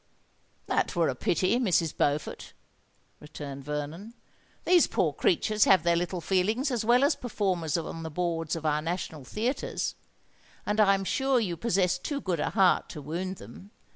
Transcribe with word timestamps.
"That 0.65 0.95
were 0.95 1.09
a 1.09 1.13
pity, 1.13 1.57
Mrs. 1.59 1.95
Beaufort," 1.95 2.53
returned 3.19 3.63
Vernon. 3.63 4.15
"These 4.65 4.87
poor 4.87 5.13
creatures 5.13 5.65
have 5.65 5.83
their 5.83 5.95
little 5.95 6.21
feelings 6.21 6.71
as 6.71 6.83
well 6.83 7.03
as 7.03 7.15
performers 7.15 7.77
on 7.77 8.01
the 8.01 8.09
boards 8.09 8.55
of 8.55 8.65
our 8.65 8.81
national 8.81 9.23
theatres; 9.25 9.93
and 10.65 10.79
I 10.79 10.95
am 10.95 11.03
sure 11.03 11.39
you 11.39 11.55
possess 11.55 11.99
too 11.99 12.19
good 12.19 12.39
a 12.39 12.49
heart 12.49 12.89
to 12.89 13.01
wound 13.03 13.35
them. 13.35 13.69